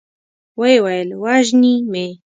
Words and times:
ويې 0.59 0.77
ويل: 0.85 1.09
وژني 1.23 1.73
مې؟ 1.91 2.07